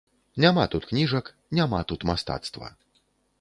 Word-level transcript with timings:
Няма 0.45 0.63
тут 0.75 0.87
кніжак, 0.91 1.29
няма 1.59 1.83
тут 1.93 2.07
мастацтва. 2.11 2.73